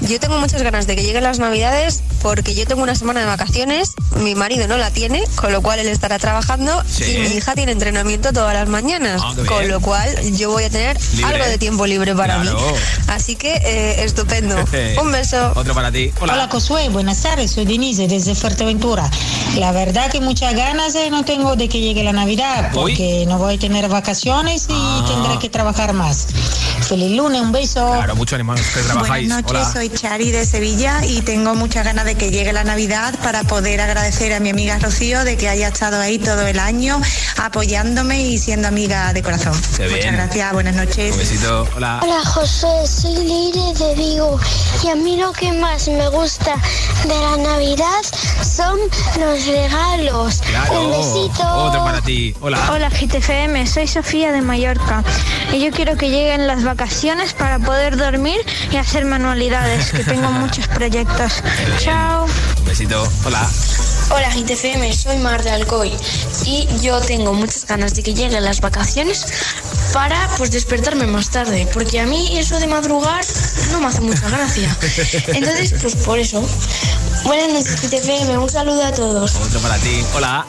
Yo 0.00 0.18
tengo 0.20 0.38
muchas 0.38 0.62
ganas 0.62 0.86
de 0.86 0.94
que 0.96 1.02
lleguen 1.02 1.24
las 1.24 1.38
navidades 1.38 2.02
porque 2.22 2.54
yo 2.54 2.66
tengo 2.66 2.82
una 2.82 2.94
semana 2.94 3.20
de 3.20 3.26
vacaciones, 3.26 3.92
mi 4.16 4.34
marido 4.34 4.66
no 4.68 4.76
la 4.78 4.90
tiene, 4.90 5.22
con 5.34 5.52
lo 5.52 5.60
cual 5.60 5.80
él 5.80 5.88
estará 5.88 6.18
trabajando 6.18 6.82
Sí. 6.88 7.04
y 7.04 7.28
mi 7.28 7.36
hija 7.36 7.54
tiene 7.54 7.72
entrenamiento 7.72 8.32
todas 8.32 8.54
las 8.54 8.68
mañanas, 8.68 9.20
Ah, 9.24 9.34
con 9.46 9.68
lo 9.68 9.80
cual 9.80 10.08
yo 10.36 10.50
voy 10.50 10.64
a 10.64 10.70
tener 10.70 10.98
Libre. 11.14 11.34
algo 11.34 11.44
de 11.46 11.58
tiempo 11.58 11.86
libre 11.86 12.14
para 12.14 12.40
Claro. 12.40 12.58
mí. 12.58 12.66
Así 13.08 13.36
que 13.36 13.52
eh, 13.54 14.04
estupendo. 14.04 14.56
Un 15.02 15.12
beso. 15.12 15.52
Otro 15.56 15.74
para 15.74 15.90
ti. 15.92 16.12
Hola. 16.20 16.32
Hola 16.34 16.48
Josué, 16.50 16.88
buenas 16.88 17.20
tardes, 17.22 17.50
soy 17.52 17.64
Denise 17.66 18.06
desde 18.08 18.34
Fuerteventura. 18.34 19.10
La 19.56 19.72
verdad 19.72 20.10
que 20.10 20.20
muchas 20.20 20.54
ganas 20.54 20.94
eh, 20.94 21.10
no 21.10 21.24
tengo 21.24 21.56
de 21.56 21.68
que 21.68 21.80
llegue 21.80 22.02
la 22.04 22.12
Navidad 22.12 22.70
porque 22.72 23.24
no 23.28 23.38
voy 23.38 23.56
a 23.56 23.58
tener 23.58 23.88
vacaciones 23.88 24.66
y 24.68 24.72
Ah. 24.72 25.04
tendré 25.08 25.38
que 25.38 25.48
trabajar 25.50 25.92
más. 25.92 26.28
feliz 26.88 27.14
lunes, 27.16 27.42
un 27.42 27.52
beso. 27.52 27.86
Claro, 27.92 28.14
mucho 28.16 28.36
ánimo 28.36 28.52
a 28.52 28.56
los 28.56 28.66
que 28.68 28.80
trabajáis. 28.80 29.28
Buenas 29.28 29.42
noches, 29.44 29.60
Hola. 29.66 29.72
soy 29.72 29.87
Chari 29.88 30.30
de 30.30 30.44
Sevilla 30.44 31.00
y 31.04 31.22
tengo 31.22 31.54
muchas 31.54 31.84
ganas 31.84 32.04
de 32.04 32.14
que 32.14 32.30
llegue 32.30 32.52
la 32.52 32.64
Navidad 32.64 33.14
para 33.22 33.44
poder 33.44 33.80
agradecer 33.80 34.32
a 34.32 34.40
mi 34.40 34.50
amiga 34.50 34.78
Rocío 34.78 35.24
de 35.24 35.36
que 35.36 35.48
haya 35.48 35.68
estado 35.68 36.00
ahí 36.00 36.18
todo 36.18 36.46
el 36.46 36.58
año 36.58 37.00
apoyándome 37.36 38.20
y 38.22 38.38
siendo 38.38 38.68
amiga 38.68 39.12
de 39.12 39.22
corazón. 39.22 39.52
Qué 39.76 39.84
Muchas 39.84 39.98
bien. 40.00 40.14
gracias, 40.14 40.52
buenas 40.52 40.74
noches. 40.74 41.12
Un 41.12 41.18
besito. 41.18 41.68
Hola. 41.76 42.00
Hola 42.02 42.24
José, 42.24 42.86
soy 42.86 43.14
Leire 43.14 43.74
de 43.78 43.94
Vigo 43.94 44.40
y 44.84 44.88
a 44.88 44.94
mí 44.94 45.16
lo 45.16 45.32
que 45.32 45.52
más 45.52 45.88
me 45.88 46.08
gusta 46.08 46.54
de 47.04 47.14
la 47.14 47.36
Navidad 47.36 48.02
son 48.42 48.78
los 49.18 49.46
regalos. 49.46 50.40
Claro. 50.46 50.82
Un 50.82 50.90
besito. 50.90 51.42
Otro 51.54 51.84
para 51.84 52.00
ti. 52.00 52.34
Hola. 52.40 52.70
Hola 52.72 52.90
GTFM, 52.90 53.66
soy 53.66 53.86
Sofía 53.86 54.32
de 54.32 54.42
Mallorca 54.42 55.04
y 55.52 55.60
yo 55.60 55.70
quiero 55.70 55.96
que 55.96 56.10
lleguen 56.10 56.46
las 56.46 56.64
vacaciones 56.64 57.32
para 57.34 57.58
poder 57.58 57.96
dormir 57.96 58.40
y 58.70 58.76
hacer 58.76 59.04
manualidades, 59.04 59.77
que 59.86 60.04
tengo 60.04 60.30
muchos 60.32 60.66
proyectos. 60.68 61.42
Chao. 61.78 62.26
Un 62.58 62.64
besito. 62.64 63.06
Hola. 63.24 63.48
Hola 64.10 64.30
GTFM, 64.34 64.90
soy 64.94 65.18
Mar 65.18 65.42
de 65.42 65.50
Alcoy 65.50 65.92
y 66.46 66.66
yo 66.80 66.98
tengo 67.00 67.34
muchas 67.34 67.66
ganas 67.66 67.94
de 67.94 68.02
que 68.02 68.14
lleguen 68.14 68.42
las 68.42 68.60
vacaciones 68.62 69.26
para 69.92 70.28
pues 70.38 70.50
despertarme 70.50 71.06
más 71.06 71.30
tarde, 71.30 71.68
porque 71.74 72.00
a 72.00 72.06
mí 72.06 72.38
eso 72.38 72.58
de 72.58 72.66
madrugar 72.66 73.22
no 73.70 73.80
me 73.80 73.86
hace 73.86 74.00
mucha 74.00 74.28
gracia. 74.30 74.74
Entonces, 75.28 75.74
pues 75.80 75.94
por 75.96 76.18
eso. 76.18 76.42
Buenas 77.24 77.48
noches 77.52 77.82
GTFM, 77.82 78.38
un 78.38 78.48
saludo 78.48 78.84
a 78.84 78.92
todos. 78.92 79.34
Otro 79.34 79.60
para 79.60 79.76
ti. 79.78 80.02
Hola. 80.14 80.46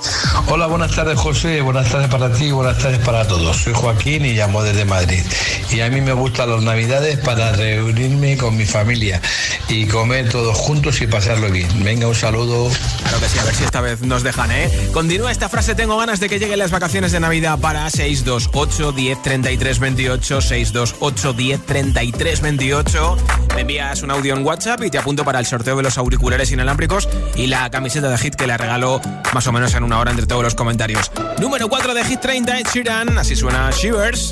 Hola, 0.48 0.68
buenas 0.68 0.96
tardes 0.96 1.20
José, 1.20 1.62
buenas 1.62 1.90
tardes 1.90 2.10
para 2.10 2.32
ti, 2.32 2.52
buenas 2.52 2.78
tardes 2.78 3.00
para 3.00 3.28
todos. 3.28 3.58
Soy 3.58 3.74
Joaquín 3.74 4.26
y 4.26 4.34
llamo 4.34 4.64
desde 4.64 4.86
Madrid. 4.86 5.24
Y 5.72 5.82
a 5.82 5.90
mí 5.90 6.00
me 6.02 6.14
gustan 6.14 6.50
las 6.50 6.62
navidades 6.62 7.18
para 7.20 7.52
reunirme 7.52 8.38
con 8.38 8.56
mi 8.56 8.66
familia 8.66 9.22
y 9.68 9.86
comer 9.88 10.30
todos 10.30 10.58
juntos 10.58 11.02
y 11.02 11.08
pasarlo 11.08 11.50
bien. 11.50 11.68
Venga, 11.84 12.08
un 12.08 12.16
saludo. 12.16 12.72
Claro 13.02 13.20
que 13.20 13.30
sí, 13.30 13.40
a 13.40 13.44
ver 13.50 13.56
si 13.56 13.64
esta 13.64 13.82
vez 13.82 14.02
nos 14.02 14.22
dejan, 14.22 14.52
¿eh? 14.52 14.70
Continúa 14.94 15.32
esta 15.32 15.50
frase, 15.50 15.74
tengo 15.74 15.98
ganas 15.98 16.20
de 16.20 16.30
que 16.30 16.38
lleguen 16.38 16.60
las 16.60 16.70
vacaciones 16.70 17.12
de 17.12 17.20
Navidad 17.20 17.58
para 17.58 17.90
628 17.90 18.92
10 18.92 19.22
33 19.24 19.80
28, 19.80 20.42
628 20.42 21.34
10 21.34 21.66
33 21.66 22.42
28. 22.42 23.18
Me 23.56 23.62
envías 23.62 24.04
un 24.04 24.12
audio 24.12 24.36
en 24.36 24.46
WhatsApp 24.46 24.84
y 24.84 24.92
te 24.92 25.00
apunto 25.00 25.26
para 25.26 25.40
el 25.40 25.48
sorteo 25.48 25.76
de 25.78 25.82
los 25.82 25.98
auriculares 25.98 26.52
inalámbricos 26.52 27.10
y 27.36 27.48
la 27.48 27.72
camiseta 27.72 28.10
de 28.10 28.20
Hit 28.20 28.36
que 28.36 28.46
le 28.46 28.56
regaló 28.56 29.02
más 29.34 29.48
o 29.48 29.52
menos 29.52 29.74
en 29.74 29.84
una 29.84 29.98
hora 29.98 30.12
entre 30.12 30.28
todos 30.28 30.44
los 30.44 30.54
comentarios. 30.54 31.12
Número 31.40 31.68
4 31.70 31.96
de 31.96 32.06
Hit 32.06 32.20
30, 32.20 32.60
Ed 32.60 32.68
Sheeran, 32.72 33.18
así 33.18 33.36
suena 33.36 33.72
Shivers. 33.72 34.32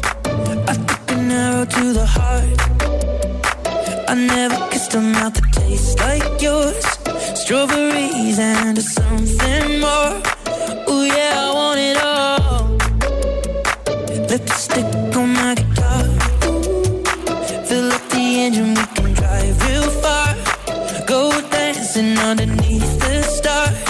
I 4.09 4.15
never 4.15 4.69
kissed 4.69 4.95
a 4.95 5.01
mouth 5.01 5.33
that 5.33 5.51
tastes 5.51 5.99
like 5.99 6.41
yours. 6.41 7.06
Strawberries 7.47 8.39
and 8.39 8.77
something 8.77 9.79
more. 9.79 10.21
Oh 10.85 11.03
yeah, 11.05 11.45
I 11.45 11.53
want 11.53 11.79
it 11.79 11.97
all. 12.03 12.75
Lipstick 14.27 15.15
on 15.15 15.29
my 15.31 15.55
guitar. 15.55 16.03
Fill 17.65 17.93
up 17.93 18.03
the 18.09 18.41
engine, 18.43 18.73
we 18.75 18.85
can 18.95 19.13
drive 19.13 19.65
real 19.69 19.89
far. 19.89 20.35
Go 21.05 21.39
dancing 21.49 22.17
underneath 22.17 22.99
the 22.99 23.21
stars. 23.23 23.86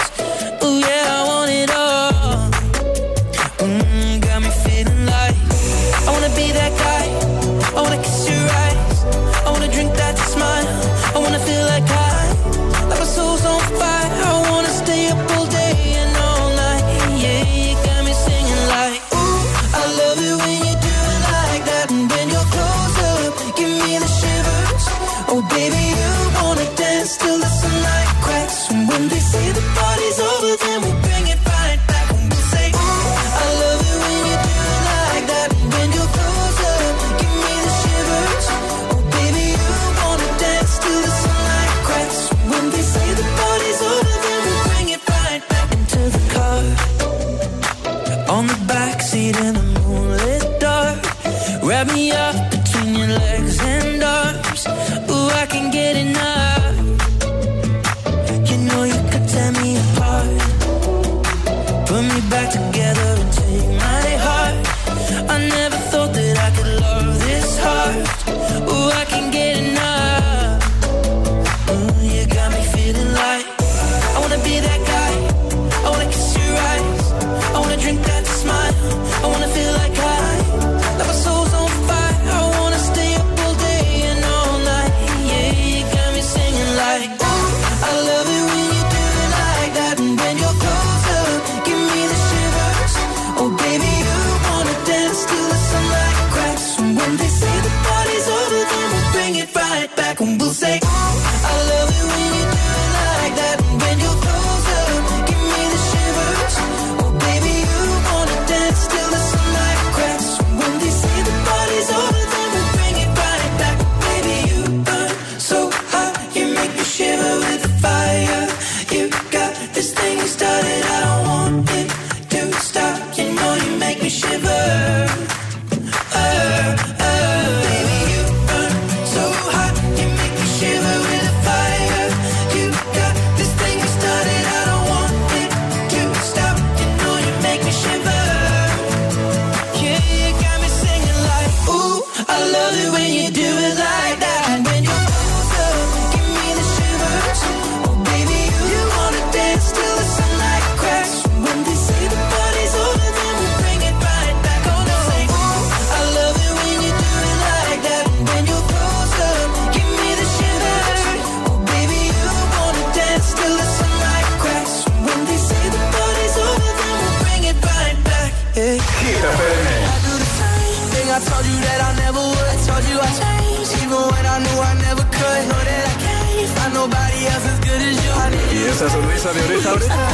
De 179.32 179.42
oreja 179.42 179.70
a 179.70 179.72
oreja. 179.74 180.08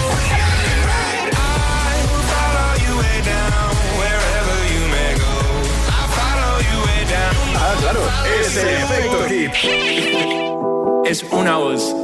Ah, 7.56 7.74
claro, 7.80 8.00
es 8.40 8.56
el 8.56 8.68
efecto 8.68 9.24
hit. 9.28 9.52
Es 11.06 11.22
una 11.30 11.58
voz. 11.58 11.94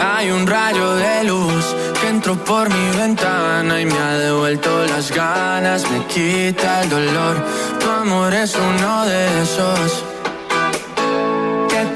Hay 0.00 0.30
un 0.30 0.46
rayo 0.46 0.94
de 0.96 1.24
luz 1.24 1.74
que 2.00 2.08
entró 2.08 2.34
por 2.36 2.68
mi 2.68 2.96
ventana 2.98 3.80
y 3.80 3.86
me 3.86 3.98
ha 3.98 4.18
devuelto 4.18 4.84
las 4.86 5.10
ganas, 5.10 5.90
me 5.90 6.04
quita 6.06 6.82
el 6.82 6.90
dolor. 6.90 7.36
Tu 7.80 7.88
amor 7.88 8.34
es 8.34 8.54
uno 8.56 9.06
de 9.06 9.42
esos 9.42 10.04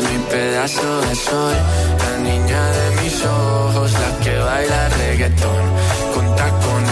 Mi 0.00 0.18
pedazo 0.30 1.02
de 1.02 1.14
sol, 1.14 1.54
la 1.98 2.18
niña 2.22 2.62
de 2.72 3.02
mis 3.02 3.24
ojos, 3.26 3.92
la 3.92 4.24
que 4.24 4.38
baila 4.38 4.88
reggaetón 4.88 5.64
con 6.14 6.34
tacones 6.34 6.91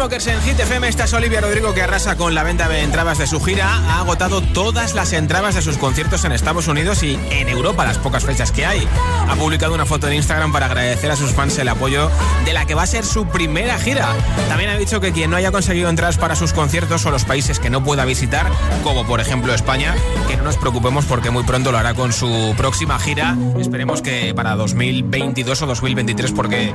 Chainsmokers 0.00 0.26
en 0.28 0.40
Hit 0.40 0.58
FM, 0.58 0.88
esta 0.88 1.04
es 1.04 1.12
Olivia 1.12 1.42
Rodrigo 1.42 1.74
que 1.74 1.82
arrasa 1.82 2.16
con 2.16 2.34
la 2.34 2.42
venta 2.42 2.70
de 2.70 2.82
entradas 2.82 3.18
de 3.18 3.26
su 3.26 3.38
gira. 3.38 3.68
Ha 3.70 4.00
agotado 4.00 4.40
todas 4.40 4.94
las 4.94 5.12
entradas 5.12 5.56
de 5.56 5.60
sus 5.60 5.76
conciertos 5.76 6.24
en 6.24 6.32
Estados 6.32 6.68
Unidos 6.68 7.02
y 7.02 7.18
en 7.28 7.50
Europa, 7.50 7.84
las 7.84 7.98
pocas 7.98 8.24
fechas 8.24 8.50
que 8.50 8.64
hay. 8.64 8.88
Ha 9.28 9.36
publicado 9.36 9.74
una 9.74 9.84
foto 9.84 10.08
en 10.08 10.14
Instagram 10.14 10.52
para 10.52 10.66
agradecer 10.66 11.10
a 11.10 11.16
sus 11.16 11.32
fans 11.32 11.58
el 11.58 11.68
apoyo 11.68 12.10
de 12.46 12.54
la 12.54 12.64
que 12.64 12.74
va 12.74 12.84
a 12.84 12.86
ser 12.86 13.04
su 13.04 13.26
primera 13.26 13.78
gira. 13.78 14.08
También 14.48 14.70
ha 14.70 14.78
dicho 14.78 15.02
que 15.02 15.12
quien 15.12 15.30
no 15.30 15.36
haya 15.36 15.52
conseguido 15.52 15.90
entradas 15.90 16.16
para 16.16 16.34
sus 16.34 16.54
conciertos 16.54 17.04
o 17.04 17.10
los 17.10 17.26
países 17.26 17.60
que 17.60 17.68
no 17.68 17.84
pueda 17.84 18.06
visitar, 18.06 18.50
como 18.82 19.04
por 19.06 19.20
ejemplo 19.20 19.52
España, 19.52 19.94
que 20.28 20.36
no 20.38 20.44
nos 20.44 20.56
preocupemos 20.56 21.04
porque 21.04 21.28
muy 21.28 21.42
pronto 21.42 21.72
lo 21.72 21.78
hará 21.78 21.92
con 21.92 22.14
su 22.14 22.54
próxima 22.56 22.98
gira. 22.98 23.36
Esperemos 23.58 24.00
que 24.00 24.32
para 24.34 24.56
2022 24.56 25.60
o 25.60 25.66
2023 25.66 26.32
porque 26.32 26.72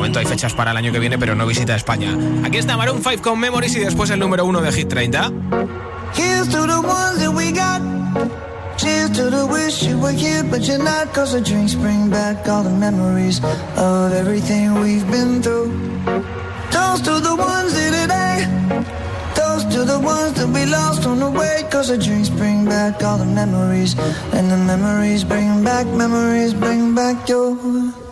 momento 0.00 0.18
hay 0.18 0.24
fechas 0.24 0.54
para 0.54 0.70
el 0.70 0.78
año 0.78 0.92
que 0.92 0.98
viene, 0.98 1.18
pero 1.18 1.34
no 1.34 1.46
visita 1.46 1.76
España. 1.76 2.16
Aquí 2.42 2.56
está 2.56 2.74
Maroon 2.74 3.02
5 3.02 3.22
con 3.22 3.38
Memories 3.38 3.76
y 3.76 3.80
después 3.80 4.08
el 4.08 4.18
número 4.18 4.46
uno 4.46 4.62
de 4.62 4.72
Hit 4.72 4.88
30. 4.88 5.30
Here's 6.14 6.48
to 6.48 6.66
the 6.66 6.80
ones 6.80 7.18
that 7.18 7.34
the 7.34 7.60
but 10.48 10.62
to 19.70 19.84
the 19.84 19.98
ones 20.00 20.32
that 20.32 20.48
we 20.48 20.64
lost 20.64 21.06
on 21.06 21.18
the 21.18 21.30
way. 21.30 21.62
Cause 21.70 21.88
the 21.88 21.98
drinks 21.98 22.30
bring 22.30 22.64
back 22.64 23.02
all 23.04 23.18
the 23.18 23.26
memories. 23.26 23.98
And 24.32 24.50
the 24.50 24.56
memories 24.56 25.24
bring 25.24 25.62
back, 25.62 25.86
memories 25.86 26.54
bring 26.54 26.94
back 26.94 27.28
your. 27.28 28.09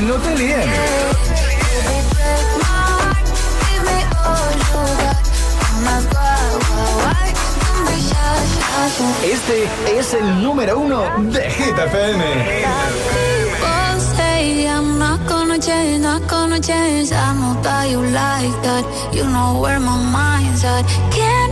No 0.00 0.14
te. 0.14 0.32
Este 9.22 9.68
es 9.98 10.14
el 10.14 10.42
número 10.42 10.78
uno 10.78 11.02
de 11.30 11.50
Hit 11.50 11.78
FM. 11.78 12.24
I'm 14.72 14.98
not 14.98 15.20
you 17.90 18.00
like 18.00 18.56
that. 18.62 18.84
You 19.12 19.24
know 19.24 19.60
where 19.60 19.78
my 19.78 19.96
mind's 20.10 20.64
at. 20.64 20.84
Can't 21.12 21.51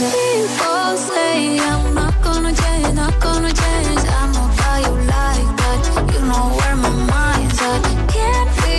People 0.00 0.96
say 0.96 1.58
I'm 1.58 1.94
not 1.94 2.14
gonna 2.22 2.52
change, 2.52 2.94
not 2.94 3.18
gonna 3.20 3.52
change. 3.52 4.02
I 4.18 4.22
know 4.32 4.48
how 4.60 4.76
you 4.78 4.94
like 5.16 5.50
that. 5.60 5.80
You 6.12 6.20
know 6.28 6.46
where 6.58 6.76
my 6.76 6.90
mind's 7.10 7.60
at. 7.60 7.82
Can't 8.14 8.50
be. 8.62 8.76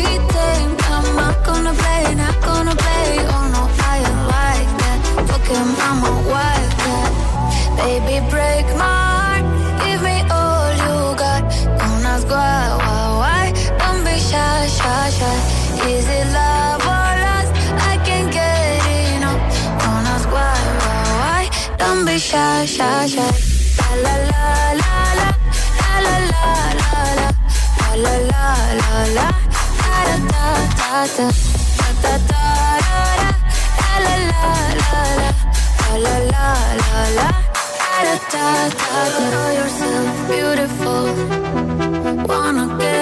I'm 0.93 1.15
not 1.15 1.43
gonna 1.45 1.73
play, 1.73 2.15
not 2.15 2.37
gonna 2.41 2.75
play. 2.75 3.19
Oh 3.35 3.45
no, 3.55 3.63
I 3.91 3.99
like 4.35 4.71
that. 4.81 4.99
Fuck 5.27 5.47
him, 5.47 5.69
I'm 5.87 6.03
a 6.03 6.13
wildcat. 6.31 7.11
Baby, 7.77 8.25
break 8.29 8.65
my 8.77 9.00
shy, 22.21 22.65
shy, 22.65 23.07
shy. 23.07 23.33
La 23.79 23.93
la 24.05 24.15
la 24.31 24.53
la 24.81 24.99
la 25.15 25.29
la 26.05 26.15
la 26.15 26.41
la 26.41 26.93
la 26.93 28.03
la 28.03 28.13
la 28.31 28.47
la 28.79 28.99
la 29.17 29.27
da 29.81 30.07
da 30.07 30.21
da 30.21 31.07
da 31.17 31.21
da 31.21 31.37
da 32.01 32.13
da 32.13 32.21
da 32.21 32.47
la 34.05 34.15
la 34.15 34.35
la 34.35 34.65
la 34.81 35.01
la 35.01 35.35
la 36.03 36.15
la 36.31 36.47
la 36.81 37.01
la 37.17 37.29
da 38.03 38.15
da 38.33 38.47
da 38.79 39.01
da 39.31 39.43
yourself 39.57 40.13
beautiful 40.29 41.05
Wanna 42.29 42.65
get 42.79 43.00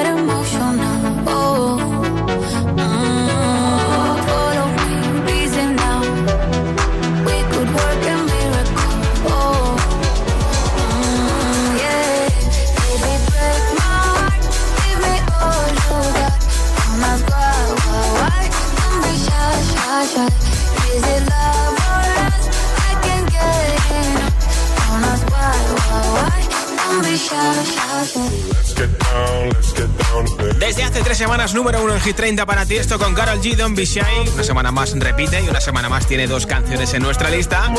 Desde 30.60 30.84
hace 30.84 31.02
tres 31.02 31.18
semanas, 31.18 31.56
número 31.56 31.84
uno 31.84 31.96
en 31.96 32.02
Hit 32.02 32.16
30 32.16 32.46
para 32.46 32.66
ti. 32.66 32.76
Esto 32.76 33.00
con 33.00 33.16
Carol 33.16 33.42
G. 33.42 33.56
Don't 33.56 33.76
Be 33.76 33.86
Shy. 33.86 34.02
Una 34.34 34.44
semana 34.44 34.72
más 34.72 34.94
repite 34.98 35.42
y 35.42 35.50
una 35.50 35.60
semana 35.60 35.90
más 35.90 36.06
tiene 36.06 36.28
dos 36.28 36.46
canciones 36.46 36.94
en 36.94 37.02
nuestra 37.02 37.30
lista. 37.32 37.74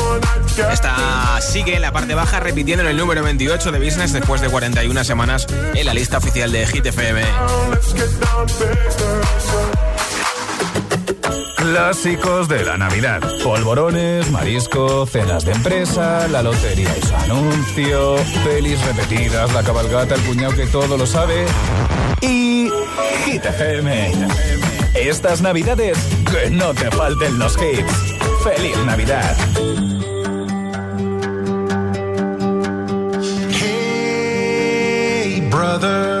Esta 0.71 1.39
sigue 1.41 1.75
en 1.75 1.81
la 1.81 1.93
parte 1.93 2.13
baja, 2.13 2.41
repitiendo 2.41 2.83
en 2.83 2.89
el 2.89 2.97
número 2.97 3.23
28 3.23 3.71
de 3.71 3.79
Business 3.79 4.11
después 4.11 4.41
de 4.41 4.49
41 4.49 5.03
semanas 5.05 5.47
en 5.75 5.85
la 5.85 5.93
lista 5.93 6.17
oficial 6.17 6.51
de 6.51 6.67
Hit 6.67 6.85
FM. 6.87 7.23
Clásicos 11.61 12.47
de 12.47 12.65
la 12.65 12.75
Navidad. 12.75 13.21
Polvorones, 13.43 14.31
marisco, 14.31 15.05
cenas 15.05 15.45
de 15.45 15.51
empresa, 15.51 16.27
la 16.27 16.41
lotería 16.41 16.89
y 16.97 17.01
su 17.05 17.15
anuncio, 17.15 18.15
pelis 18.43 18.83
repetidas, 18.83 19.53
la 19.53 19.61
cabalgata, 19.61 20.15
el 20.15 20.21
cuñado 20.21 20.55
que 20.55 20.65
todo 20.65 20.97
lo 20.97 21.05
sabe. 21.05 21.45
Y 22.19 22.67
Hit 23.25 23.45
FM. 23.45 24.11
Estas 24.95 25.41
Navidades, 25.41 25.99
que 26.31 26.49
no 26.49 26.73
te 26.73 26.89
falten 26.89 27.37
los 27.37 27.55
hits. 27.61 28.15
¡Feliz 28.43 28.77
Navidad! 28.83 29.37
Hey, 33.51 35.47
brother, 35.51 36.20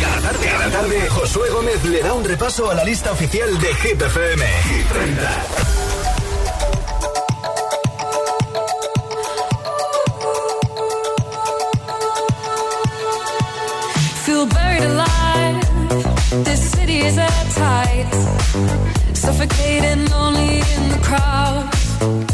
Cada 0.00 0.20
tarde, 0.20 0.46
cada 0.46 0.70
tarde, 0.70 1.08
Josué 1.08 1.50
Gómez 1.50 1.84
le 1.84 2.02
da 2.02 2.12
un 2.14 2.24
repaso 2.24 2.70
a 2.70 2.74
la 2.74 2.84
lista 2.84 3.12
oficial 3.12 3.58
de 3.58 3.74
Hit 3.74 4.02
FM. 4.02 4.44
Hit 4.44 4.88
30. 4.88 5.74
Feel 14.24 14.46
buried 14.46 14.82
alive. 14.82 16.44
This 16.44 16.70
city 16.72 16.98
is 17.00 17.18
at 17.18 17.46
tight. 17.54 18.10
Suffocating, 19.12 20.06
lonely 20.10 20.60
in 20.76 20.88
the 20.90 20.98
crowd. 21.02 22.33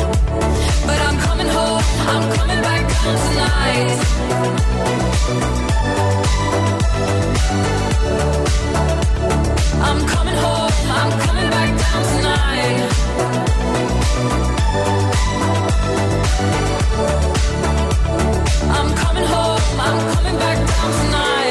I'm 2.09 2.31
coming 2.33 2.61
back 2.61 2.81
down 2.89 3.15
tonight. 3.27 5.01
I'm 9.87 10.07
coming 10.07 10.35
home. 10.35 10.71
I'm 10.99 11.11
coming 11.25 11.49
back 11.49 11.71
down 11.81 12.03
tonight. 12.13 12.81
I'm 18.77 18.89
coming 18.95 19.25
home. 19.25 19.61
I'm 19.79 19.99
coming 20.13 20.37
back 20.39 20.57
down 20.67 20.91
tonight. 21.05 21.50